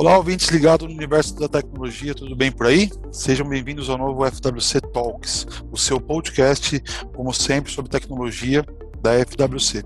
[0.00, 2.88] Olá, ouvintes ligados no universo da tecnologia, tudo bem por aí?
[3.10, 6.80] Sejam bem-vindos ao novo FWC Talks, o seu podcast,
[7.16, 8.64] como sempre, sobre tecnologia
[9.02, 9.82] da FWC.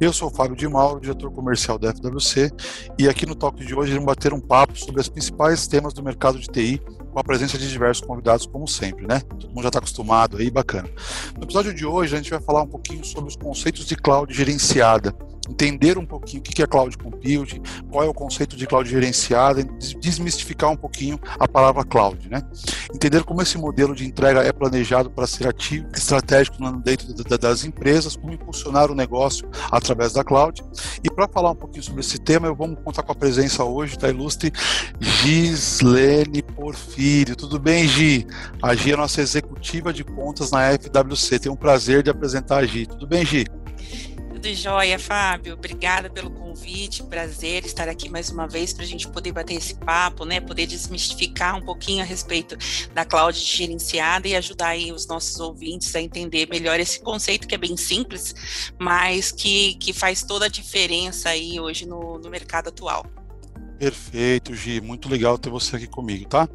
[0.00, 2.52] Eu sou o Fábio de Mauro, diretor comercial da FWC,
[2.96, 6.04] e aqui no Talk de hoje vamos bater um papo sobre os principais temas do
[6.04, 6.80] mercado de TI,
[7.12, 9.20] com a presença de diversos convidados, como sempre, né?
[9.20, 10.88] Todo mundo já está acostumado aí, bacana.
[11.36, 14.32] No episódio de hoje, a gente vai falar um pouquinho sobre os conceitos de cloud
[14.32, 15.14] gerenciada,
[15.48, 19.64] entender um pouquinho o que é cloud computing, qual é o conceito de cloud gerenciada,
[19.98, 22.42] desmistificar um pouquinho a palavra cloud, né?
[22.94, 28.14] Entender como esse modelo de entrega é planejado para ser ativo, estratégico dentro das empresas,
[28.16, 30.62] como impulsionar o negócio através da cloud.
[31.02, 33.96] E para falar um pouquinho sobre esse tema, eu vou contar com a presença hoje
[33.96, 34.52] da ilustre
[35.00, 37.07] Gislene Porfírio.
[37.36, 38.26] Tudo bem, Gi?
[38.62, 41.38] A Gi é nossa executiva de contas na FWC.
[41.38, 42.86] Tenho um prazer de apresentar a Gi.
[42.86, 43.46] Tudo bem, Gi?
[44.30, 45.54] Tudo jóia, Fábio.
[45.54, 47.02] Obrigada pelo convite.
[47.02, 50.40] Prazer estar aqui mais uma vez para a gente poder bater esse papo, né?
[50.40, 52.56] Poder desmistificar um pouquinho a respeito
[52.94, 57.54] da cloud gerenciada e ajudar aí os nossos ouvintes a entender melhor esse conceito que
[57.54, 58.34] é bem simples,
[58.78, 63.04] mas que, que faz toda a diferença aí hoje no, no mercado atual.
[63.78, 64.80] Perfeito, Gi.
[64.80, 66.48] Muito legal ter você aqui comigo, tá?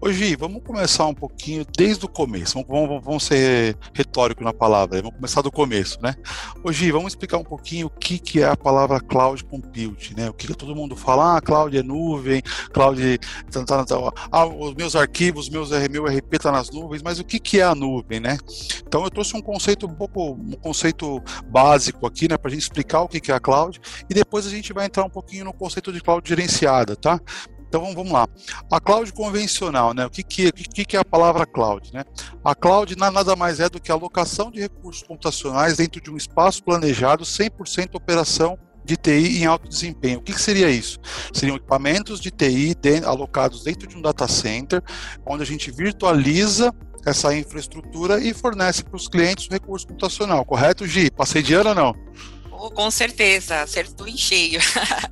[0.00, 2.54] Ô, Gi, vamos começar um pouquinho desde o começo.
[2.54, 5.02] Vamos, vamos, vamos ser retórico na palavra.
[5.02, 6.14] Vamos começar do começo, né?
[6.62, 10.30] Ô, Gi, vamos explicar um pouquinho o que, que é a palavra cloud computing, né?
[10.30, 12.40] O que todo mundo fala, ah, cloud é nuvem,
[12.72, 13.18] cloud
[13.50, 17.24] tá, tá, tá, ah, os meus arquivos, meus, meu RP está nas nuvens, mas o
[17.24, 18.38] que, que é a nuvem, né?
[18.86, 22.62] Então eu trouxe um conceito um pouco, um conceito básico aqui, né, para a gente
[22.62, 25.44] explicar o que, que é a cloud e depois a gente vai entrar um pouquinho
[25.44, 26.22] no conceito de cloud
[26.68, 27.20] gerenciado tá?
[27.68, 28.26] Então vamos lá.
[28.72, 30.06] A cloud convencional, né?
[30.06, 31.92] O que, que, que, que é a palavra cloud?
[31.92, 32.02] Né?
[32.42, 36.16] A cloud nada mais é do que a alocação de recursos computacionais dentro de um
[36.16, 40.18] espaço planejado 100% operação de TI em alto desempenho.
[40.18, 40.98] O que, que seria isso?
[41.30, 44.82] Seriam equipamentos de TI de, alocados dentro de um data center,
[45.26, 46.72] onde a gente virtualiza
[47.04, 51.10] essa infraestrutura e fornece para os clientes o recurso computacional, correto, Gi?
[51.10, 51.94] Passei de ano ou não?
[52.74, 54.60] Com certeza, acertou em cheio.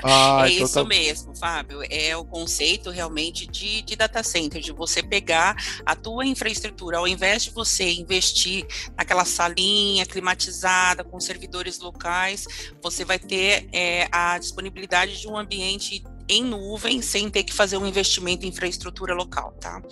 [0.09, 0.85] Ah, é então isso tá...
[0.85, 1.81] mesmo, Fábio.
[1.91, 7.09] É o conceito realmente de, de data center, de você pegar a tua infraestrutura, ao
[7.09, 8.65] invés de você investir
[8.97, 12.47] naquela salinha climatizada com servidores locais,
[12.81, 17.77] você vai ter é, a disponibilidade de um ambiente em nuvem sem ter que fazer
[17.77, 19.83] um investimento em infraestrutura local, tá?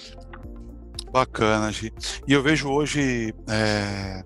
[1.11, 1.93] Bacana, Gi.
[2.27, 4.25] E eu vejo hoje é,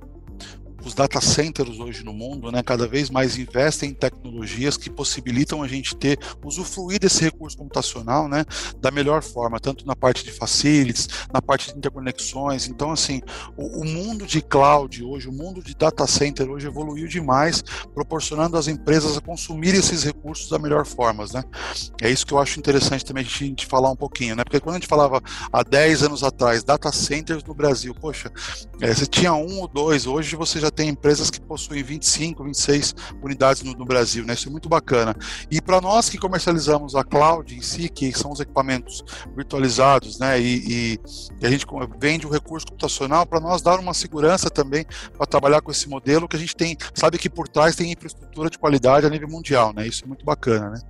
[0.84, 5.62] os data centers hoje no mundo, né, cada vez mais investem em tecnologias que possibilitam
[5.62, 8.44] a gente ter usufruir desse recurso computacional, né,
[8.80, 12.68] da melhor forma, tanto na parte de facilities, na parte de interconexões.
[12.68, 13.20] Então, assim,
[13.56, 17.62] o, o mundo de cloud hoje, o mundo de data center hoje evoluiu demais,
[17.94, 21.42] proporcionando às empresas a consumir esses recursos da melhor forma, né?
[22.00, 24.44] É isso que eu acho interessante também a gente falar um pouquinho, né?
[24.44, 25.22] Porque quando a gente falava
[25.52, 28.30] há 10 anos atrás, data centers no Brasil, poxa,
[28.80, 32.94] é, você tinha um ou dois, hoje você já tem empresas que possuem 25, 26
[33.20, 34.34] unidades no, no Brasil, né?
[34.34, 35.12] Isso é muito bacana.
[35.50, 39.02] E para nós que comercializamos a cloud em si, que são os equipamentos
[39.34, 40.40] virtualizados, né?
[40.40, 41.00] E,
[41.42, 41.66] e, a gente
[41.98, 46.28] vende o recurso computacional para nós dar uma segurança também para trabalhar com esse modelo
[46.28, 49.72] que a gente tem, sabe que por trás tem infraestrutura de qualidade a nível mundial,
[49.74, 49.84] né?
[49.84, 50.80] Isso é muito bacana, né?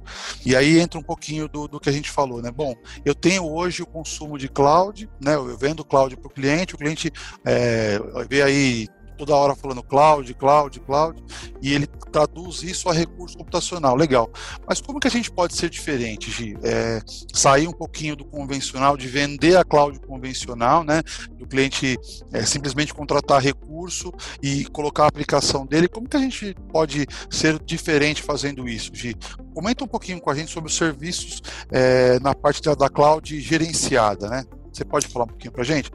[0.45, 2.51] E aí entra um pouquinho do, do que a gente falou, né?
[2.51, 2.75] Bom,
[3.07, 5.35] eu tenho hoje o consumo de cloud, né?
[5.37, 7.11] Eu vendo cloud para o cliente, o cliente
[7.43, 8.87] é, vê aí
[9.19, 11.23] toda hora falando cloud, cloud, cloud,
[11.61, 13.97] e ele traduz isso a recurso computacional.
[13.97, 14.31] Legal.
[14.67, 16.57] Mas como que a gente pode ser diferente, Gi?
[16.63, 17.01] É,
[17.33, 21.03] sair um pouquinho do convencional, de vender a cloud convencional, né?
[21.33, 21.99] Do cliente
[22.33, 24.13] é, simplesmente contratar recurso
[24.43, 25.89] e colocar a aplicação dele.
[25.89, 29.17] Como que a gente pode ser diferente fazendo isso, Gi?
[29.53, 33.39] Comenta um pouquinho com a gente sobre os serviços é, na parte da, da cloud
[33.41, 34.45] gerenciada, né?
[34.73, 35.91] Você pode falar um pouquinho para a gente?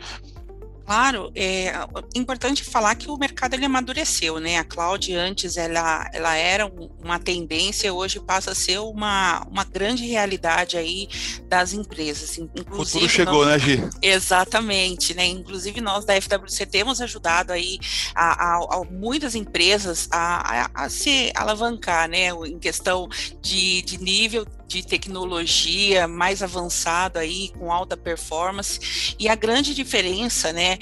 [0.86, 1.72] Claro, é
[2.14, 4.58] importante falar que o mercado ele amadureceu, né?
[4.58, 6.70] A cloud antes ela, ela era
[7.02, 11.08] uma tendência, hoje passa a ser uma, uma grande realidade aí
[11.48, 12.38] das empresas.
[12.38, 13.90] Inclusive, o futuro chegou, nós, né, Gi?
[14.02, 15.26] Exatamente, né?
[15.26, 17.80] Inclusive nós da FWC temos ajudado aí
[18.14, 22.30] a, a, a muitas empresas a, a, se alavancar, né?
[22.46, 23.08] Em questão
[23.42, 30.52] de, de nível de tecnologia mais avançado aí, com alta performance, e a grande diferença,
[30.52, 30.80] né,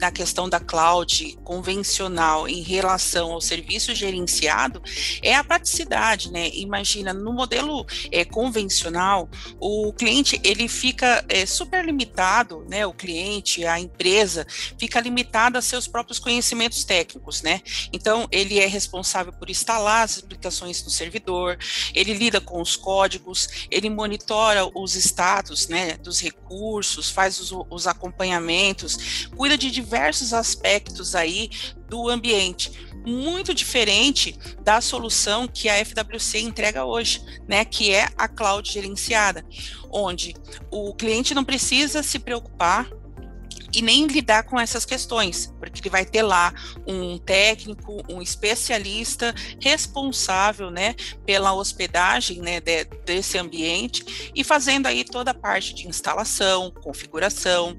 [0.00, 4.82] na questão da cloud convencional em relação ao serviço gerenciado
[5.22, 9.28] é a praticidade, né, imagina, no modelo é, convencional,
[9.60, 14.46] o cliente, ele fica é, super limitado, né, o cliente, a empresa,
[14.78, 17.62] fica limitada a seus próprios conhecimentos técnicos, né,
[17.92, 21.58] então ele é responsável por instalar as aplicações no servidor,
[21.94, 27.52] ele lida com os códigos, códigos, ele monitora os status né, dos recursos, faz os,
[27.70, 31.48] os acompanhamentos, cuida de diversos aspectos aí
[31.88, 32.88] do ambiente.
[33.06, 39.46] Muito diferente da solução que a FWC entrega hoje, né, que é a cloud gerenciada,
[39.90, 40.34] onde
[40.68, 42.90] o cliente não precisa se preocupar
[43.72, 46.52] e nem lidar com essas questões, porque ele vai ter lá
[46.86, 50.94] um técnico, um especialista responsável, né,
[51.24, 57.76] pela hospedagem, né, de, desse ambiente e fazendo aí toda a parte de instalação, configuração,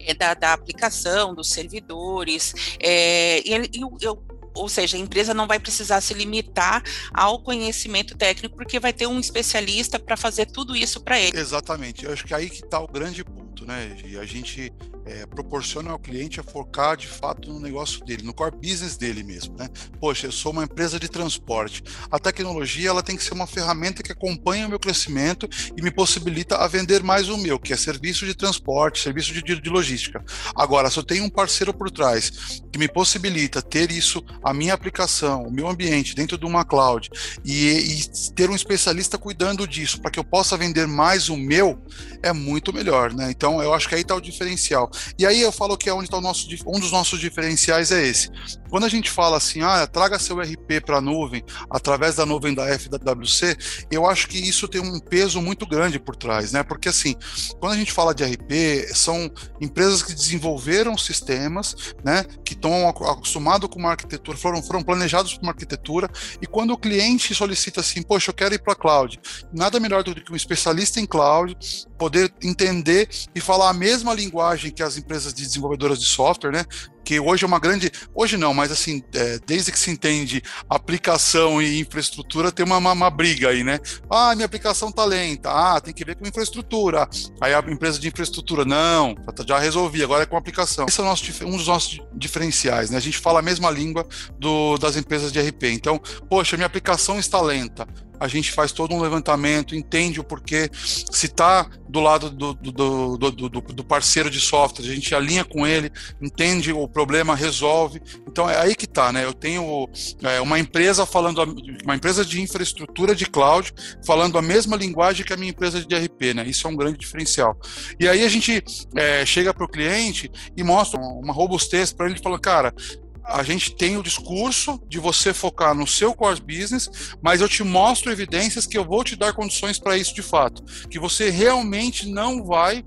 [0.00, 4.22] é, da, da, aplicação, dos servidores, é, e, eu,
[4.54, 6.82] ou seja, a empresa não vai precisar se limitar
[7.12, 11.36] ao conhecimento técnico, porque vai ter um especialista para fazer tudo isso para ele.
[11.36, 13.96] Exatamente, eu acho que aí que está o grande ponto, né?
[14.04, 14.72] E a gente
[15.06, 19.22] é, proporciona ao cliente a focar de fato no negócio dele, no core business dele
[19.22, 19.68] mesmo, né?
[20.00, 21.82] Poxa, eu sou uma empresa de transporte.
[22.10, 25.90] A tecnologia ela tem que ser uma ferramenta que acompanha o meu crescimento e me
[25.90, 30.24] possibilita a vender mais o meu, que é serviço de transporte, serviço de, de logística.
[30.54, 34.74] Agora, se eu tenho um parceiro por trás que me possibilita ter isso, a minha
[34.74, 37.10] aplicação, o meu ambiente dentro de uma cloud
[37.44, 41.80] e, e ter um especialista cuidando disso para que eu possa vender mais o meu,
[42.22, 43.30] é muito melhor, né?
[43.30, 44.90] Então, eu acho que aí está o diferencial.
[45.18, 48.06] E aí eu falo que é onde está o nosso, um dos nossos diferenciais é
[48.06, 48.30] esse.
[48.70, 52.54] Quando a gente fala assim, ah, traga seu RP para a nuvem através da nuvem
[52.54, 53.56] da FWC,
[53.90, 56.62] eu acho que isso tem um peso muito grande por trás, né?
[56.62, 57.14] Porque assim,
[57.60, 59.30] quando a gente fala de RP, são
[59.60, 62.24] empresas que desenvolveram sistemas, né?
[62.44, 66.10] Que estão acostumados com uma arquitetura, foram, foram planejados para uma arquitetura,
[66.42, 69.20] e quando o cliente solicita assim, poxa, eu quero ir para cloud,
[69.52, 71.56] nada melhor do que um especialista em cloud
[71.98, 76.64] poder entender e falar a mesma linguagem que as empresas de desenvolvedoras de software, né?
[77.04, 77.90] Que hoje é uma grande.
[78.14, 82.92] Hoje não, mas assim, é, desde que se entende aplicação e infraestrutura, tem uma, uma,
[82.92, 83.78] uma, briga aí, né?
[84.10, 85.50] Ah, minha aplicação tá lenta.
[85.50, 87.08] Ah, tem que ver com infraestrutura.
[87.40, 89.14] Aí a empresa de infraestrutura, não,
[89.46, 90.86] já resolvi, agora é com aplicação.
[90.88, 92.96] Esse é nosso, um dos nossos diferenciais, né?
[92.96, 94.06] A gente fala a mesma língua
[94.38, 95.64] do, das empresas de RP.
[95.64, 97.86] Então, poxa, minha aplicação está lenta
[98.18, 103.16] a gente faz todo um levantamento, entende o porquê, se está do lado do, do,
[103.16, 108.02] do, do, parceiro de software, a gente alinha com ele, entende o problema, resolve.
[108.26, 109.24] Então é aí que está, né?
[109.24, 109.88] Eu tenho
[110.22, 111.42] é, uma empresa falando,
[111.84, 113.72] uma empresa de infraestrutura de cloud,
[114.04, 116.44] falando a mesma linguagem que a minha empresa de RP, né?
[116.48, 117.56] Isso é um grande diferencial.
[118.00, 118.62] E aí a gente
[118.96, 122.74] é, chega para o cliente e mostra uma robustez para ele, falando, cara,
[123.24, 126.90] a gente tem o discurso de você focar no seu core business,
[127.22, 130.62] mas eu te mostro evidências que eu vou te dar condições para isso de fato.
[130.88, 132.84] Que você realmente não vai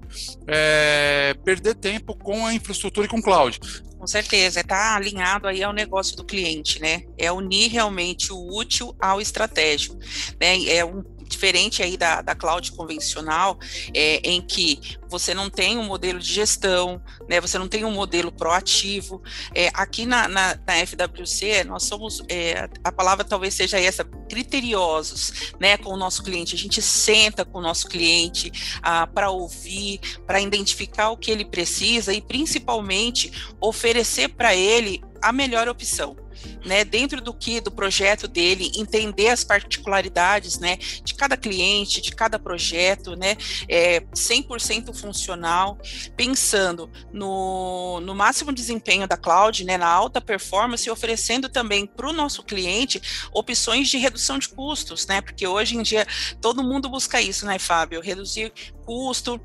[0.47, 3.59] é, perder tempo com a infraestrutura e com o cloud.
[3.97, 7.01] Com certeza, está alinhado aí ao negócio do cliente, né?
[7.17, 9.97] É unir realmente o útil ao estratégico,
[10.39, 10.63] né?
[10.67, 11.03] É um
[11.37, 13.59] diferente aí da, da cloud convencional,
[13.93, 16.99] é, em que você não tem um modelo de gestão,
[17.29, 19.21] né, você não tem um modelo proativo.
[19.53, 25.53] É, aqui na, na, na, FWC, nós somos, é, a palavra talvez seja essa, criteriosos
[25.59, 26.55] né, com o nosso cliente.
[26.55, 28.51] A gente senta com o nosso cliente
[28.81, 33.31] ah, para ouvir, para identificar o que ele precisa e, principalmente,
[33.61, 36.26] oferecer para ele a melhor opção
[36.65, 42.11] né, dentro do que do projeto dele, entender as particularidades, né, de cada cliente, de
[42.11, 45.77] cada projeto, né, é, 100% funcional,
[46.15, 52.09] pensando no, no máximo desempenho da cloud, né, na alta performance e oferecendo também para
[52.09, 53.01] o nosso cliente
[53.31, 56.05] opções de redução de custos, né, porque hoje em dia
[56.41, 58.51] todo mundo busca isso, né, Fábio, reduzir
[58.85, 59.39] custo,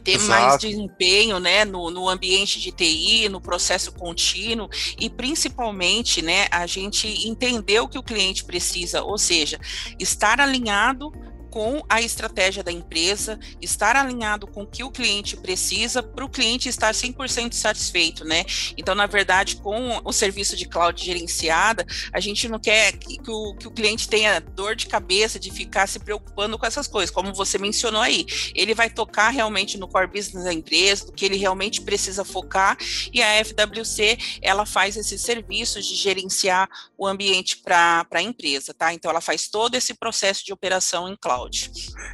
[0.00, 0.28] ter Exato.
[0.28, 6.66] mais desempenho né, no, no ambiente de TI, no processo contínuo e principalmente né, a
[6.66, 9.58] gente entender o que o cliente precisa, ou seja,
[9.98, 11.12] estar alinhado
[11.50, 16.28] com a estratégia da empresa, estar alinhado com o que o cliente precisa para o
[16.28, 18.44] cliente estar 100% satisfeito, né?
[18.76, 23.54] Então, na verdade, com o serviço de cloud gerenciada, a gente não quer que, o,
[23.56, 27.34] que o cliente tenha dor de cabeça de ficar se preocupando com essas coisas, como
[27.34, 28.24] você mencionou aí.
[28.54, 32.76] Ele vai tocar realmente no core business da empresa, do que ele realmente precisa focar,
[33.12, 38.92] e a FWC, ela faz esses serviços de gerenciar o ambiente para a empresa, tá?
[38.94, 41.39] Então, ela faz todo esse processo de operação em cloud.
[41.40, 41.70] Cloud.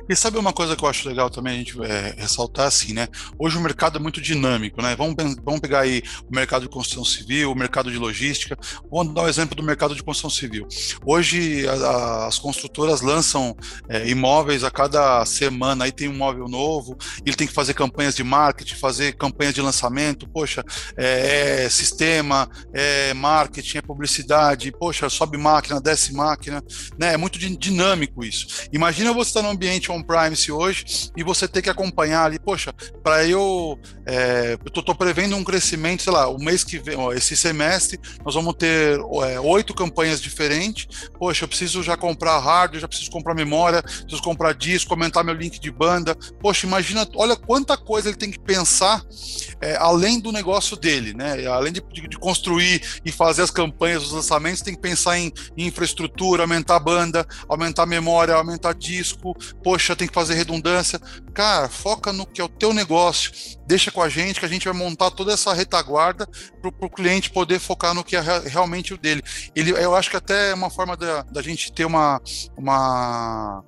[0.08, 3.08] E sabe uma coisa que eu acho legal também a gente é, ressaltar assim, né?
[3.38, 4.94] Hoje o mercado é muito dinâmico, né?
[4.94, 8.56] Vamos, vamos pegar aí o mercado de construção civil, o mercado de logística.
[8.90, 10.68] Vamos dar um exemplo do mercado de construção civil.
[11.04, 13.56] Hoje a, a, as construtoras lançam
[13.88, 18.14] é, imóveis a cada semana, aí tem um imóvel novo, ele tem que fazer campanhas
[18.14, 20.64] de marketing, fazer campanhas de lançamento, poxa,
[20.96, 26.62] é, é sistema, é marketing, é publicidade, poxa, sobe máquina, desce máquina,
[26.98, 27.14] né?
[27.14, 28.46] É muito dinâmico isso.
[28.72, 32.72] Imagina você estar tá no ambiente on-premise hoje e você ter que acompanhar ali, poxa,
[33.02, 37.12] para eu, é, eu tô, prevendo um crescimento, sei lá, o mês que vem, ó,
[37.12, 42.80] esse semestre, nós vamos ter é, oito campanhas diferentes, poxa, eu preciso já comprar hardware,
[42.80, 47.36] já preciso comprar memória, preciso comprar disco, aumentar meu link de banda, poxa, imagina, olha
[47.36, 49.02] quanta coisa ele tem que pensar
[49.60, 54.12] é, além do negócio dele, né, além de, de, construir e fazer as campanhas, os
[54.12, 59.05] lançamentos, tem que pensar em, em infraestrutura, aumentar banda, aumentar memória, aumentar disco,
[59.62, 61.00] poxa, tem que fazer redundância.
[61.34, 63.32] Cara, foca no que é o teu negócio,
[63.66, 66.26] deixa com a gente que a gente vai montar toda essa retaguarda
[66.60, 69.22] para o cliente poder focar no que é realmente o dele.
[69.54, 72.20] Ele, eu acho que até é uma forma da, da gente ter uma,
[72.56, 73.64] uma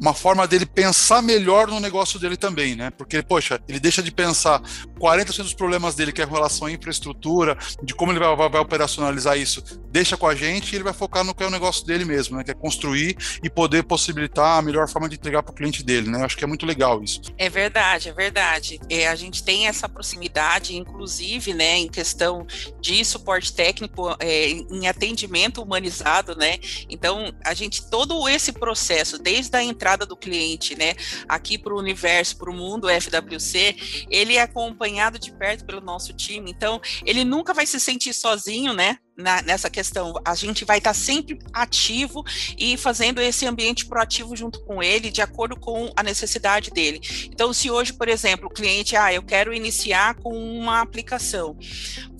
[0.00, 2.90] uma forma dele pensar melhor no negócio dele também, né?
[2.90, 4.62] Porque, poxa, ele deixa de pensar
[4.98, 8.48] 40% dos problemas dele, que é com relação à infraestrutura, de como ele vai, vai,
[8.48, 11.50] vai, operacionalizar isso, deixa com a gente e ele vai focar no que é o
[11.50, 12.44] negócio dele mesmo, né?
[12.44, 16.08] Que é construir e poder possibilitar a melhor forma de entregar para o cliente dele,
[16.08, 16.20] né?
[16.20, 17.20] Eu acho que é muito legal isso.
[17.36, 18.80] É verdade, é verdade.
[18.88, 22.46] É, a gente tem essa proximidade, inclusive, né, em questão
[22.80, 26.58] de suporte técnico, é, em atendimento humanizado, né?
[26.88, 30.94] Então, a gente, todo esse processo, desde a entrada entrada do cliente, né,
[31.28, 36.12] aqui para o universo, para o mundo FWC, ele é acompanhado de perto pelo nosso
[36.12, 36.50] time.
[36.50, 38.98] Então, ele nunca vai se sentir sozinho, né?
[39.20, 40.14] na, nessa questão.
[40.24, 42.24] A gente vai estar sempre ativo
[42.58, 47.00] e fazendo esse ambiente proativo junto com ele, de acordo com a necessidade dele.
[47.26, 51.56] Então, se hoje, por exemplo, o cliente, ah, eu quero iniciar com uma aplicação,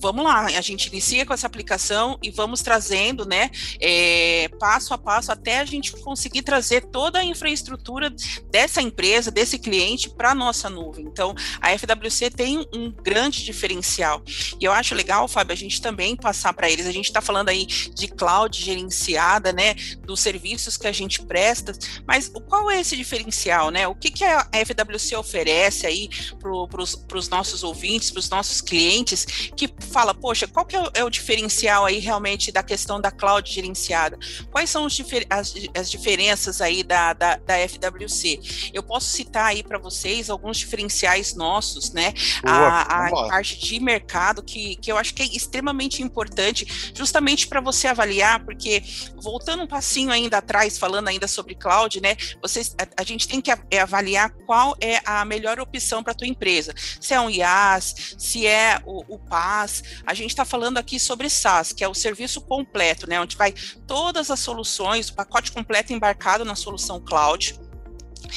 [0.01, 4.97] vamos lá, a gente inicia com essa aplicação e vamos trazendo, né, é, passo a
[4.97, 8.13] passo, até a gente conseguir trazer toda a infraestrutura
[8.49, 11.05] dessa empresa, desse cliente, para nossa nuvem.
[11.05, 14.23] Então, a FWC tem um grande diferencial.
[14.59, 17.49] E eu acho legal, Fábio, a gente também passar para eles a gente está falando
[17.49, 21.73] aí de cloud gerenciada, né, dos serviços que a gente presta,
[22.07, 23.87] mas qual é esse diferencial, né?
[23.87, 26.81] O que, que a FWC oferece aí para
[27.17, 31.03] os nossos ouvintes, para os nossos clientes, que fala, poxa, qual que é o, é
[31.03, 34.17] o, diferencial aí realmente da questão da cloud gerenciada?
[34.49, 38.71] Quais são difer as, as, diferenças aí da, da, da, FWC?
[38.73, 42.13] Eu posso citar aí para vocês alguns diferenciais nossos, né?
[42.43, 47.47] Boa, a, a parte de mercado que, que eu acho que é extremamente importante justamente
[47.47, 48.83] para você avaliar, porque
[49.15, 52.15] voltando um passinho ainda atrás, falando ainda sobre cloud, né?
[52.41, 56.15] Vocês, a, a gente tem que é, avaliar qual é a melhor opção para a
[56.15, 56.73] tua empresa.
[56.99, 59.80] Se é um IaaS, se é o, o PaaS.
[60.05, 63.19] A gente está falando aqui sobre SaaS, que é o serviço completo, né?
[63.19, 63.53] Onde vai
[63.85, 67.59] todas as soluções, o pacote completo embarcado na solução cloud.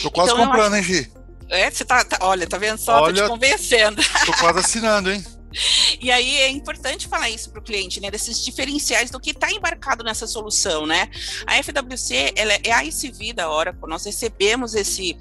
[0.02, 0.92] Tô quase então, comprando, acho...
[0.92, 1.12] hein, Gi?
[1.50, 3.02] É, você tá, tá, olha, tá vendo só?
[3.02, 4.02] Olha, tô te convencendo.
[4.26, 5.24] Tô quase assinando, hein?
[6.00, 8.10] E aí é importante falar isso para o cliente, né?
[8.10, 11.08] Desses diferenciais do que está embarcado nessa solução, né?
[11.46, 13.88] A FWC ela é a ICV da Oracle.
[13.88, 15.16] Nós recebemos esse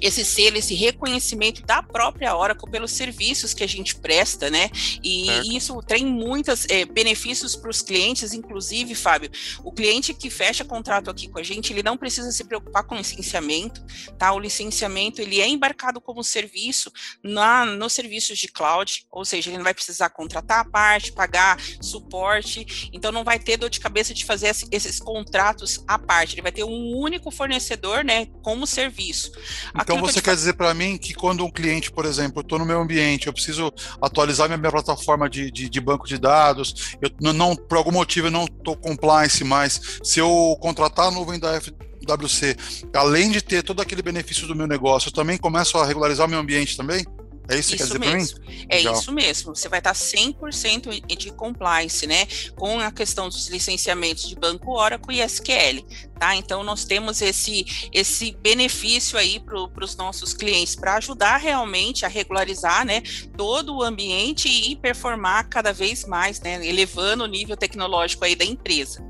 [0.00, 4.70] esse selo, esse reconhecimento da própria Oracle pelos serviços que a gente presta, né?
[5.02, 5.52] E certo.
[5.52, 9.30] isso tem muitos é, benefícios para os clientes, inclusive, Fábio,
[9.64, 12.94] o cliente que fecha contrato aqui com a gente, ele não precisa se preocupar com
[12.94, 13.84] licenciamento,
[14.18, 14.32] tá?
[14.32, 19.58] O licenciamento ele é embarcado como serviço na nos serviços de cloud, ou seja, ele
[19.58, 24.14] não vai precisar contratar a parte, pagar suporte, então não vai ter dor de cabeça
[24.14, 29.32] de fazer esses contratos à parte, ele vai ter um único fornecedor, né, como serviço.
[29.80, 32.58] Então você que quer dizer para mim que quando um cliente, por exemplo, eu estou
[32.58, 36.96] no meu ambiente, eu preciso atualizar minha, minha plataforma de, de, de, banco de dados,
[37.00, 41.38] eu não, por algum motivo eu não estou compliance mais, se eu contratar a nuvem
[41.38, 42.56] da FWC,
[42.94, 46.30] além de ter todo aquele benefício do meu negócio, eu também começo a regularizar o
[46.30, 47.04] meu ambiente também?
[47.48, 48.38] É isso que isso quer dizer mesmo.
[48.68, 48.94] É Legal.
[48.94, 49.54] isso mesmo.
[49.54, 52.26] Você vai estar 100% de compliance, né?
[52.56, 55.84] Com a questão dos licenciamentos de banco Oracle e SQL,
[56.18, 56.34] tá?
[56.34, 62.08] Então, nós temos esse, esse benefício aí para os nossos clientes, para ajudar realmente a
[62.08, 63.02] regularizar, né?
[63.36, 66.66] Todo o ambiente e performar cada vez mais, né?
[66.66, 69.04] Elevando o nível tecnológico aí da empresa.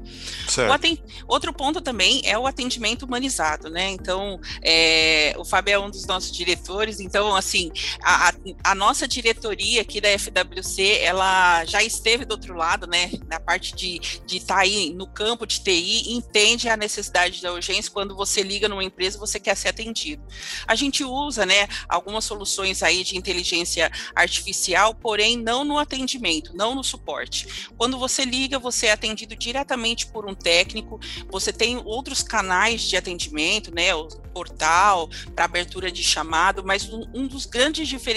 [1.27, 3.91] Outro ponto também é o atendimento humanizado, né?
[3.91, 7.71] Então, é, o Fábio é um dos nossos diretores, então, assim,
[8.03, 8.26] a,
[8.65, 13.11] a, nossa diretoria aqui da FWC, ela já esteve do outro lado, né?
[13.29, 17.91] Na parte de estar tá aí no campo de TI, entende a necessidade da urgência
[17.91, 20.23] quando você liga numa empresa você quer ser atendido.
[20.67, 26.75] A gente usa, né, algumas soluções aí de inteligência artificial, porém não no atendimento, não
[26.75, 27.69] no suporte.
[27.77, 30.99] Quando você liga, você é atendido diretamente por um técnico,
[31.31, 37.07] você tem outros canais de atendimento, né, o portal para abertura de chamado, mas um,
[37.15, 38.16] um dos grandes diferenciais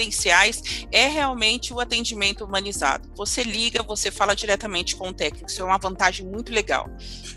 [0.90, 3.10] é realmente o atendimento humanizado.
[3.16, 6.88] Você liga, você fala diretamente com o técnico, isso é uma vantagem muito legal.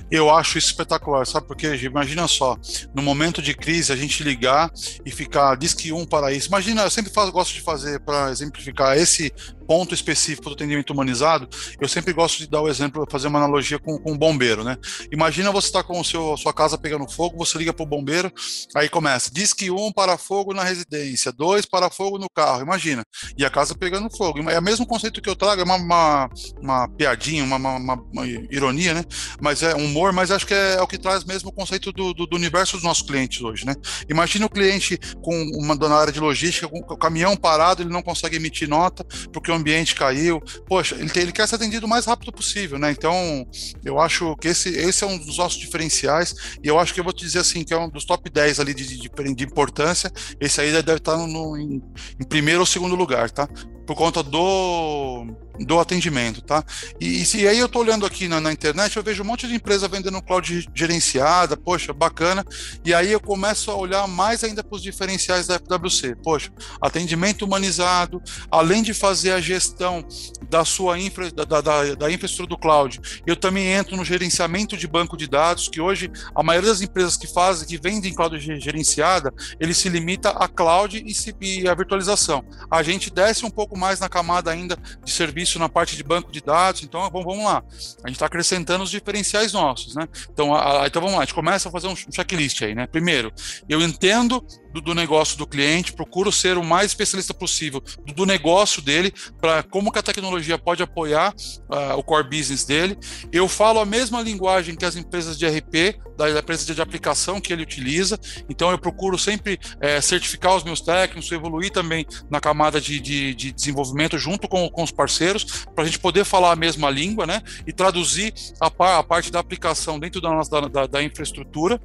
[0.10, 1.76] Eu acho isso espetacular, sabe por quê?
[1.84, 2.56] Imagina só,
[2.94, 4.72] no momento de crise, a gente ligar
[5.06, 6.48] e ficar, diz que um para isso.
[6.50, 9.34] Imagina, eu sempre faço, gosto de fazer, para exemplificar esse
[9.66, 11.48] ponto específico do atendimento humanizado,
[11.80, 14.78] eu sempre gosto de dar o exemplo, fazer uma analogia com, com um bombeiro, né?
[15.12, 18.32] Imagina você está com o seu, sua casa pegando fogo, você liga para o bombeiro,
[18.76, 23.04] aí começa, diz que um para fogo na residência, dois para fogo no carro, imagina,
[23.38, 24.50] e a casa pegando fogo.
[24.50, 26.30] É o mesmo conceito que eu trago, é uma, uma,
[26.62, 29.04] uma piadinha, uma, uma, uma, ironia, né?
[29.42, 31.92] Mas é um humor, mas acho que é, é, o que traz mesmo o conceito
[31.92, 33.76] do, do, do, universo dos nossos clientes hoje, né?
[34.10, 38.02] Imagina o cliente com uma na área de logística, com o caminhão parado, ele não
[38.02, 40.42] consegue emitir nota, porque o ambiente caiu.
[40.68, 42.92] Poxa, ele, tem, ele quer ser atendido o mais rápido possível, né?
[42.92, 43.48] Então,
[43.84, 47.04] eu acho que esse, esse é um dos nossos diferenciais, e eu acho que eu
[47.04, 50.12] vou te dizer assim, que é um dos top 10 ali de, de, de importância,
[50.40, 51.82] esse aí deve estar no, no em,
[52.20, 53.48] em primeiro ou segundo lugar, tá?
[53.86, 55.28] Por conta do
[55.60, 56.64] do atendimento, tá?
[57.00, 59.56] E, e, aí eu tô olhando aqui na, na, internet, eu vejo um monte de
[59.56, 62.44] empresa vendendo cloud gerenciada, poxa, bacana,
[62.84, 66.16] e aí eu começo a olhar mais ainda para os diferenciais da FWC.
[66.24, 70.04] Poxa, atendimento humanizado, além de fazer a gestão
[70.50, 74.88] da sua infra, da, da, da infraestrutura do cloud, eu também entro no gerenciamento de
[74.88, 79.32] banco de dados, que hoje a maioria das empresas que fazem, que vendem cloud gerenciada,
[79.60, 82.44] ele se limita a cloud e, se, e a virtualização.
[82.70, 86.04] A gente desce um pouco mais na camada ainda de serviço isso na parte de
[86.04, 87.64] banco de dados, então vamos, vamos lá.
[88.04, 90.08] A gente está acrescentando os diferenciais nossos, né?
[90.32, 92.88] Então, a, a, então vamos lá, a gente começa a fazer um checklist aí, né?
[92.88, 93.32] Primeiro,
[93.70, 94.44] eu entendo
[94.74, 99.14] do, do, negócio do cliente, procuro ser o mais especialista possível do, do negócio dele,
[99.40, 101.34] para como que a tecnologia pode apoiar
[101.70, 102.98] uh, o core business dele.
[103.32, 107.42] Eu falo a mesma linguagem que as empresas de RP, da, da empresa de aplicação
[107.42, 112.40] que ele utiliza, então eu procuro sempre é, certificar os meus técnicos, evoluir também na
[112.40, 116.52] camada de, de, de desenvolvimento junto com, com os parceiros, para a gente poder falar
[116.52, 120.86] a mesma língua, né, e traduzir a, a parte da aplicação dentro da nossa da,
[120.86, 121.80] da infraestrutura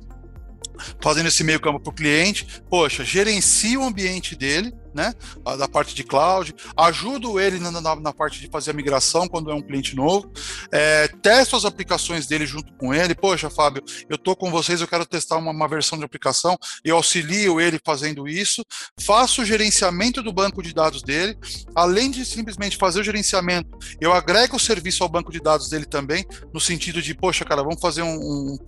[1.00, 5.14] fazendo esse meio campo para o cliente, poxa, gerencia o ambiente dele, né,
[5.58, 9.50] da parte de cloud, ajudo ele na, na, na, parte de fazer a migração quando
[9.50, 10.30] é um cliente novo,
[10.72, 14.88] é, testo as aplicações dele junto com ele, poxa, Fábio, eu estou com vocês, eu
[14.88, 18.64] quero testar uma, uma, versão de aplicação, eu auxilio ele fazendo isso,
[19.00, 21.36] faço o gerenciamento do banco de dados dele,
[21.74, 25.84] além de simplesmente fazer o gerenciamento, eu agrego o serviço ao banco de dados dele
[25.84, 28.58] também, no sentido de, poxa, cara, vamos fazer um, um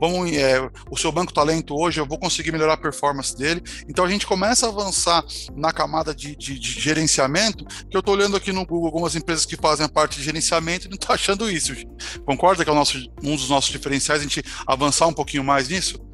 [0.00, 4.04] vamos, é, o seu banco talento hoje, eu vou conseguir melhorar a performance dele, então
[4.04, 5.24] a gente começa a avançar
[5.56, 9.44] na camada de, de, de gerenciamento, que eu estou olhando aqui no Google algumas empresas
[9.44, 11.74] que fazem a parte de gerenciamento e não estou achando isso.
[12.24, 16.07] Concorda que é nosso, um dos nossos diferenciais a gente avançar um pouquinho mais nisso?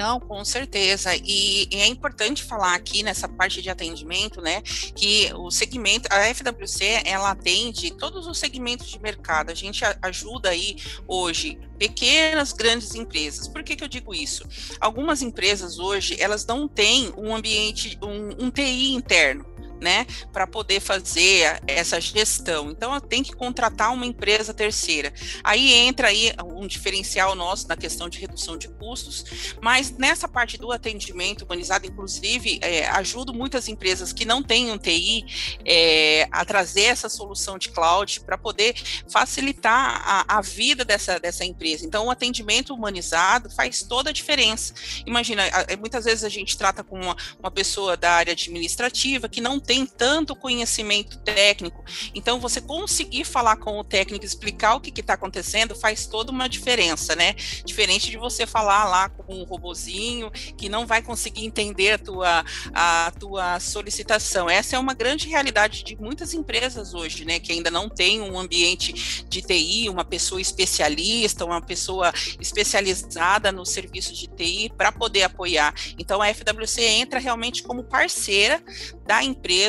[0.00, 1.14] Não, com certeza.
[1.14, 4.62] E, é importante falar aqui nessa parte de atendimento, né,
[4.96, 9.50] que o segmento, a FWC, ela atende todos os segmentos de mercado.
[9.50, 13.46] A gente ajuda aí hoje pequenas, grandes empresas.
[13.46, 14.42] Por que, que eu digo isso?
[14.80, 20.80] Algumas empresas hoje, elas não têm um ambiente, um, um TI interno né, para poder
[20.80, 22.70] fazer essa gestão.
[22.70, 25.12] Então, tem que contratar uma empresa terceira.
[25.42, 30.58] Aí entra aí um diferencial nosso na questão de redução de custos, mas nessa parte
[30.58, 35.24] do atendimento humanizado, inclusive, é, ajudo muitas empresas que não têm um TI
[35.64, 38.74] é, a trazer essa solução de cloud para poder
[39.08, 41.86] facilitar a, a, vida dessa, dessa empresa.
[41.86, 44.74] Então, o atendimento humanizado faz toda a diferença.
[45.06, 45.42] Imagina,
[45.78, 49.86] muitas vezes a gente trata com uma, uma pessoa da área administrativa que não tem
[49.86, 51.84] tanto conhecimento técnico.
[52.12, 56.48] Então, você conseguir falar com o técnico, explicar o que está acontecendo, faz toda uma
[56.48, 57.34] diferença, né?
[57.64, 60.28] Diferente de você falar lá com um robozinho
[60.58, 64.50] que não vai conseguir entender a tua, a tua solicitação.
[64.50, 67.38] Essa é uma grande realidade de muitas empresas hoje, né?
[67.38, 73.64] Que ainda não tem um ambiente de TI, uma pessoa especialista, uma pessoa especializada no
[73.64, 75.72] serviço de TI para poder apoiar.
[75.96, 78.60] Então, a FWC entra realmente como parceira
[79.06, 79.59] da empresa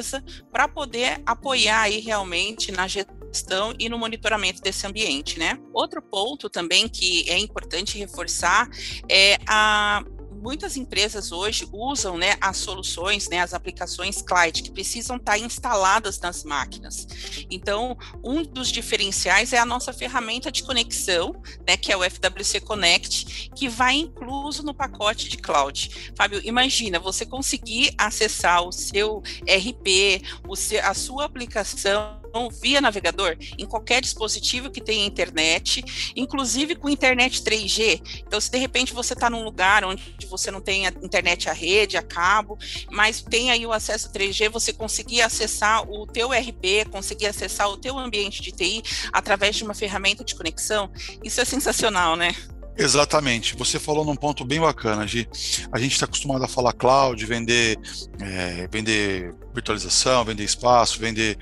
[0.51, 5.57] para poder apoiar aí realmente na gestão e no monitoramento desse ambiente, né?
[5.73, 8.69] Outro ponto também que é importante reforçar
[9.09, 10.03] é a
[10.41, 16.19] muitas empresas hoje usam né, as soluções, né, as aplicações cloud, que precisam estar instaladas
[16.19, 17.07] nas máquinas.
[17.49, 22.61] Então, um dos diferenciais é a nossa ferramenta de conexão, né, que é o FWC
[22.61, 26.13] Connect, que vai incluso no pacote de cloud.
[26.15, 33.37] Fábio, imagina você conseguir acessar o seu RP, o seu, a sua aplicação via navegador
[33.57, 35.83] em qualquer dispositivo que tenha internet,
[36.15, 38.23] inclusive com internet 3G.
[38.25, 41.53] Então, se de repente você está num lugar onde você não tem a internet a
[41.53, 42.57] rede, a cabo,
[42.89, 47.77] mas tem aí o acesso 3G, você conseguir acessar o teu RP, conseguir acessar o
[47.77, 50.91] teu ambiente de TI através de uma ferramenta de conexão,
[51.23, 52.35] isso é sensacional, né?
[52.77, 53.55] Exatamente.
[53.55, 55.27] Você falou num ponto bem bacana, Gi.
[55.71, 57.77] A gente está acostumado a falar cloud, vender,
[58.19, 61.37] é, vender virtualização, vender espaço, vender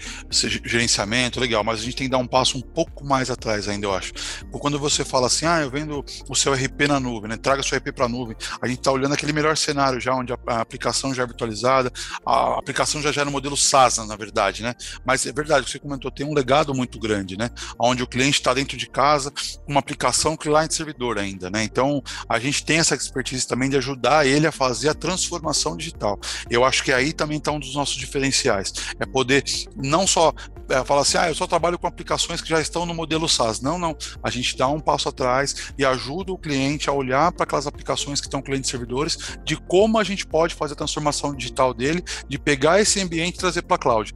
[0.66, 3.86] gerenciamento, legal, mas a gente tem que dar um passo um pouco mais atrás ainda,
[3.86, 4.14] eu acho.
[4.52, 7.38] Quando você fala assim, ah, eu vendo o seu RP na nuvem, né?
[7.38, 10.34] traga seu RP para a nuvem, a gente está olhando aquele melhor cenário já, onde
[10.34, 11.92] a, aplicação já é virtualizada,
[12.26, 14.74] a aplicação já gera no modelo SaaS, na verdade, né?
[15.06, 17.50] Mas é verdade, que você comentou, tem um legado muito grande, né?
[17.78, 19.32] Onde o cliente está dentro de casa,
[19.68, 21.64] uma aplicação client-servidor ainda, né?
[21.64, 26.20] Então, a gente tem essa expertise também de ajudar ele a fazer a transformação digital.
[26.50, 28.74] Eu acho que aí também está um dos nossos diferenciais.
[29.00, 29.44] É poder
[29.76, 30.34] não só
[30.70, 33.60] é, falar assim, ah, eu só trabalho com aplicações que já estão no modelo SaaS.
[33.60, 33.98] Não, não.
[34.22, 38.22] A gente dá um passo atrás e ajuda o cliente a olhar para aquelas aplicações
[38.22, 42.38] que estão clientes servidores, de como a gente pode fazer a transformação digital dele, de
[42.38, 44.14] pegar esse ambiente e trazer para a cloud.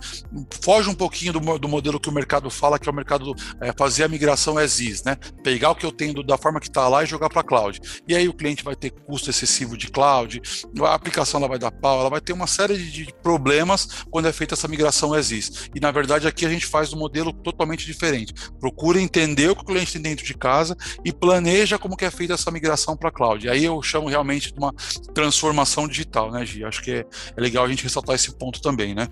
[0.61, 3.73] Foge um pouquinho do, do, modelo que o mercado fala, que é o mercado é,
[3.75, 5.17] fazer a migração as is, né?
[5.43, 7.79] Pegar o que eu tenho da forma que está lá e jogar para cloud.
[8.07, 10.41] E aí o cliente vai ter custo excessivo de cloud,
[10.81, 14.33] a aplicação ela vai dar pau, ela vai ter uma série de, problemas quando é
[14.33, 15.69] feita essa migração existe.
[15.73, 18.33] E na verdade aqui a gente faz um modelo totalmente diferente.
[18.59, 22.11] Procura entender o que o cliente tem dentro de casa e planeja como que é
[22.11, 23.45] feita essa migração para cloud.
[23.45, 24.73] E aí eu chamo realmente de uma
[25.13, 26.63] transformação digital, né, Gi?
[26.63, 29.07] Acho que é, é legal a gente ressaltar esse ponto também, né?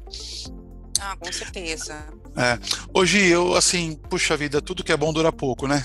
[1.03, 1.95] Ah, com certeza.
[2.37, 2.59] É.
[2.93, 5.83] Hoje eu, assim, puxa vida, tudo que é bom dura pouco, né?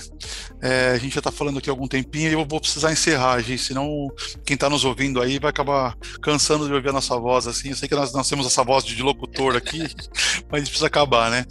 [0.61, 3.40] É, a gente já está falando aqui há algum tempinho e eu vou precisar encerrar,
[3.40, 4.09] gente, senão
[4.44, 7.70] quem está nos ouvindo aí vai acabar cansando de ouvir a nossa voz, assim.
[7.70, 9.79] Eu sei que nós, nós temos essa voz de locutor aqui,
[10.52, 11.46] mas precisa acabar, né?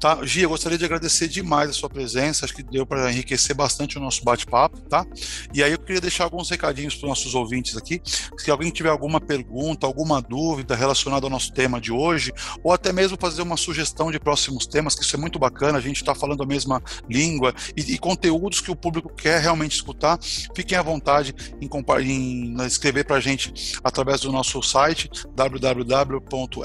[0.00, 3.56] Tá, Gia, eu gostaria de agradecer demais a sua presença, acho que deu para enriquecer
[3.56, 5.04] bastante o nosso bate-papo, tá?
[5.52, 8.00] E aí eu queria deixar alguns recadinhos para os nossos ouvintes aqui.
[8.36, 12.32] Se alguém tiver alguma pergunta, alguma dúvida relacionada ao nosso tema de hoje,
[12.62, 15.80] ou até mesmo fazer uma sugestão de próximos temas, que isso é muito bacana, a
[15.80, 16.80] gente está falando a mesma
[17.10, 20.16] língua e, e, conteúdos que o público quer realmente escutar,
[20.54, 21.68] fiquem à vontade em,
[22.06, 26.62] em escrever para a gente através do nosso site www.fwc.com.br.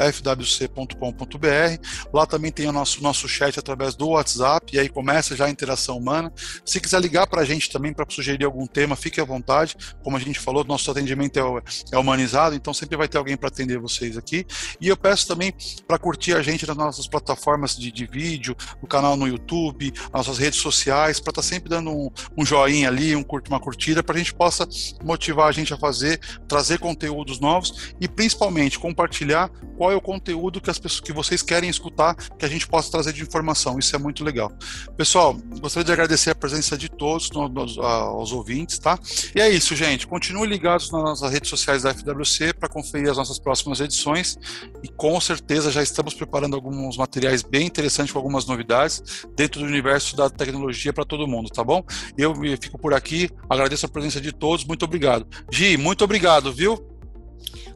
[2.14, 5.46] Lá também tem o nosso, nosso nosso chat através do WhatsApp e aí começa já
[5.46, 6.32] a interação humana.
[6.66, 9.76] Se quiser ligar para a gente também para sugerir algum tema, fique à vontade.
[10.04, 13.48] Como a gente falou, nosso atendimento é, é humanizado, então sempre vai ter alguém para
[13.48, 14.46] atender vocês aqui.
[14.80, 15.54] E eu peço também
[15.88, 20.38] para curtir a gente nas nossas plataformas de, de vídeo, no canal no YouTube, nossas
[20.38, 24.16] redes sociais, para estar tá sempre dando um, um joinha ali, um, uma curtida, para
[24.16, 24.68] a gente possa
[25.04, 30.62] motivar a gente a fazer, trazer conteúdos novos e principalmente compartilhar qual é o conteúdo
[30.62, 33.80] que as pessoas que vocês querem escutar, que a gente possa trazer de informação.
[33.80, 34.52] Isso é muito legal.
[34.98, 38.98] Pessoal, gostaria de agradecer a presença de todos nos, aos ouvintes, tá?
[39.36, 40.08] E é isso, gente.
[40.08, 44.38] Continue ligados nas redes sociais da FWC para conferir as nossas próximas edições
[44.84, 49.66] e com certeza já estamos preparando alguns materiais bem interessantes com algumas novidades dentro do
[49.66, 51.84] universo da tecnologia para todo mundo, tá bom?
[52.18, 55.28] Eu fico por aqui, agradeço a presença de todos, muito obrigado.
[55.52, 56.93] Gi, muito obrigado, viu?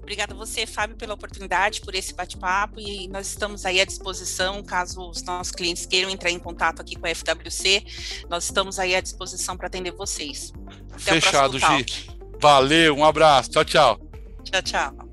[0.07, 4.63] Obrigada a você, Fábio, pela oportunidade, por esse bate-papo e nós estamos aí à disposição,
[4.63, 7.83] caso os nossos clientes queiram entrar em contato aqui com a FWC,
[8.29, 10.53] nós estamos aí à disposição para atender vocês.
[10.93, 12.07] Até Fechado, Gi.
[12.39, 13.49] Valeu, um abraço.
[13.49, 13.99] Tchau, tchau.
[14.45, 15.06] Tchau, tchau.